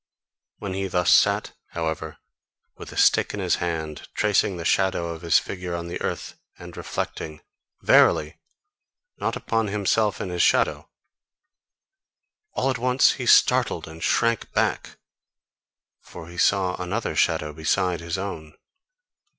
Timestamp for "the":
4.57-4.65, 5.89-6.01